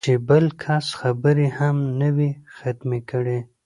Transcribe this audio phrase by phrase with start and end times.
[0.05, 3.39] چې بل کس خبرې هم نه وي ختمې کړې